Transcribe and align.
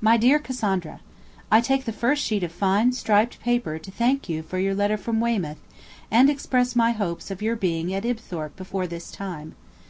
'MY 0.00 0.16
DEAR 0.16 0.38
CASSANDRA, 0.38 1.00
I 1.52 1.60
take 1.60 1.84
the 1.84 1.92
first 1.92 2.24
sheet 2.24 2.42
of 2.42 2.50
fine 2.50 2.92
striped 2.92 3.38
paper 3.40 3.78
to 3.78 3.90
thank 3.90 4.26
you 4.26 4.42
for 4.42 4.58
your 4.58 4.74
letter 4.74 4.96
from 4.96 5.20
Weymouth, 5.20 5.58
and 6.10 6.30
express 6.30 6.74
my 6.74 6.92
hopes 6.92 7.30
of 7.30 7.42
your 7.42 7.54
being 7.54 7.92
at 7.92 8.06
Ibthorp 8.06 8.56
before 8.56 8.86
this 8.86 9.10
time. 9.10 9.54